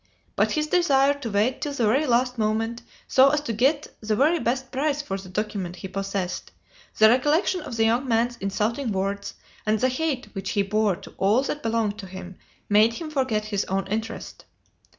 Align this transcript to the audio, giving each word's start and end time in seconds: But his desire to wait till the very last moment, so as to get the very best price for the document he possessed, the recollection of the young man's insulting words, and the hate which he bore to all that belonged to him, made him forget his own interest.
But 0.35 0.53
his 0.53 0.65
desire 0.65 1.13
to 1.13 1.29
wait 1.29 1.61
till 1.61 1.73
the 1.73 1.85
very 1.85 2.07
last 2.07 2.39
moment, 2.39 2.81
so 3.07 3.29
as 3.29 3.39
to 3.41 3.53
get 3.53 3.85
the 4.01 4.15
very 4.15 4.39
best 4.39 4.71
price 4.71 4.99
for 4.99 5.15
the 5.15 5.29
document 5.29 5.75
he 5.75 5.87
possessed, 5.87 6.49
the 6.97 7.07
recollection 7.07 7.61
of 7.61 7.77
the 7.77 7.85
young 7.85 8.07
man's 8.07 8.37
insulting 8.37 8.91
words, 8.91 9.35
and 9.63 9.79
the 9.79 9.89
hate 9.89 10.33
which 10.33 10.49
he 10.53 10.63
bore 10.63 10.95
to 10.95 11.13
all 11.19 11.43
that 11.43 11.61
belonged 11.61 11.99
to 11.99 12.07
him, 12.07 12.37
made 12.67 12.93
him 12.95 13.11
forget 13.11 13.45
his 13.45 13.63
own 13.65 13.85
interest. 13.89 14.45